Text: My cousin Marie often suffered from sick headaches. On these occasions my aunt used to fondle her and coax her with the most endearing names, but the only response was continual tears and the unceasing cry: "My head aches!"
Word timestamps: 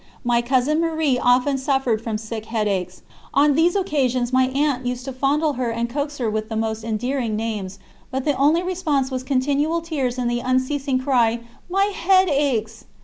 My 0.23 0.41
cousin 0.41 0.81
Marie 0.81 1.19
often 1.19 1.59
suffered 1.59 2.01
from 2.01 2.17
sick 2.17 2.47
headaches. 2.47 3.03
On 3.35 3.53
these 3.53 3.75
occasions 3.75 4.33
my 4.33 4.45
aunt 4.47 4.83
used 4.83 5.05
to 5.05 5.13
fondle 5.13 5.53
her 5.61 5.69
and 5.69 5.87
coax 5.91 6.17
her 6.17 6.27
with 6.27 6.49
the 6.49 6.55
most 6.55 6.83
endearing 6.83 7.35
names, 7.35 7.77
but 8.09 8.25
the 8.25 8.33
only 8.35 8.63
response 8.63 9.11
was 9.11 9.21
continual 9.21 9.79
tears 9.79 10.17
and 10.17 10.27
the 10.27 10.39
unceasing 10.39 10.97
cry: 10.97 11.41
"My 11.69 11.85
head 11.95 12.29
aches!" 12.29 12.85